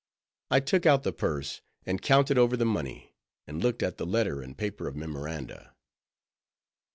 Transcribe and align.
I 0.49 0.61
took 0.61 0.87
out 0.87 1.03
the 1.03 1.13
purse, 1.13 1.61
and 1.85 2.01
counted 2.01 2.35
over 2.35 2.57
the 2.57 2.65
money, 2.65 3.13
and 3.45 3.61
looked 3.61 3.83
at 3.83 3.99
the 3.99 4.05
letter 4.07 4.41
and 4.41 4.57
paper 4.57 4.87
of 4.87 4.95
memoranda. 4.95 5.75